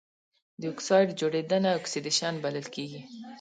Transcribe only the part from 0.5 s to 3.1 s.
د اکسايډ جوړیدنه اکسیدیشن بلل کیږي.